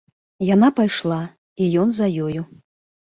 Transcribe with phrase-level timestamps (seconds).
[0.49, 1.19] Яна пайшла,
[1.65, 2.41] і ён за ёю.